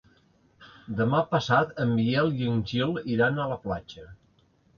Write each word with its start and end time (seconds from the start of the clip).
Demà 1.01 1.19
passat 1.33 1.75
en 1.83 1.91
Biel 1.99 2.33
i 2.41 2.49
en 2.53 2.65
Gil 2.73 2.97
iran 3.19 3.39
a 3.45 3.47
la 3.53 3.61
platja. 3.69 4.09